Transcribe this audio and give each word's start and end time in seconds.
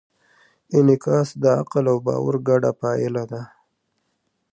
انعکاس 0.77 1.29
د 1.41 1.43
عقل 1.59 1.85
او 1.91 1.97
باور 2.07 2.35
ګډه 2.47 2.71
پایله 2.81 3.23
ده. 3.31 3.41